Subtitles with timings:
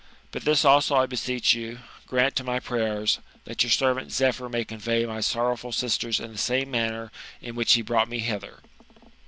[0.31, 1.77] But this also I beseech you,
[2.09, 6.39] gmnt to my prayers, that your servant Zephyr may convey my sorrowful sisters in the
[6.39, 8.63] same manner in which he brought me hither."